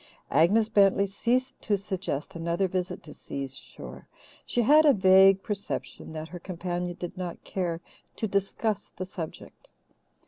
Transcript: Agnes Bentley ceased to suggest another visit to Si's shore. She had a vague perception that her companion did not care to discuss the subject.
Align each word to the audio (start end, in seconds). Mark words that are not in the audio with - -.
Agnes 0.31 0.67
Bentley 0.67 1.05
ceased 1.05 1.61
to 1.61 1.77
suggest 1.77 2.35
another 2.35 2.67
visit 2.67 3.03
to 3.03 3.13
Si's 3.13 3.55
shore. 3.55 4.07
She 4.47 4.63
had 4.63 4.83
a 4.83 4.93
vague 4.93 5.43
perception 5.43 6.11
that 6.13 6.29
her 6.29 6.39
companion 6.39 6.97
did 6.99 7.15
not 7.19 7.43
care 7.43 7.81
to 8.15 8.27
discuss 8.27 8.89
the 8.97 9.05
subject. 9.05 9.69